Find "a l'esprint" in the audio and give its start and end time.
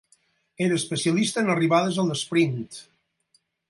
2.05-2.61